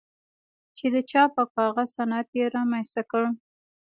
چې 0.77 0.85
د 0.93 0.95
چاپ 1.11 1.31
او 1.41 1.47
کاغذ 1.55 1.89
صنعت 1.97 2.27
یې 2.39 2.45
رامنځته 2.57 3.01
کړ. 3.11 3.23